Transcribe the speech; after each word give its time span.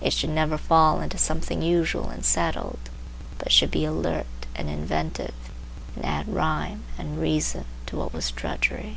It 0.00 0.14
should 0.14 0.30
never 0.30 0.56
fall 0.56 1.02
into 1.02 1.18
something 1.18 1.60
usual 1.60 2.08
and 2.08 2.24
settled, 2.24 2.78
but 3.36 3.52
should 3.52 3.70
be 3.70 3.84
alert 3.84 4.24
and 4.54 4.70
inventive 4.70 5.34
and 5.94 6.02
add 6.02 6.26
rhyme 6.32 6.84
and 6.96 7.20
reason 7.20 7.66
to 7.84 7.98
what 7.98 8.14
was 8.14 8.30
drudgery. 8.30 8.96